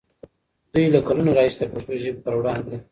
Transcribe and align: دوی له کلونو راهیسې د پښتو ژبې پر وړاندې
دوی 0.73 0.85
له 0.93 0.99
کلونو 1.07 1.31
راهیسې 1.37 1.57
د 1.59 1.65
پښتو 1.73 1.93
ژبې 2.03 2.19
پر 2.23 2.33
وړاندې 2.37 2.75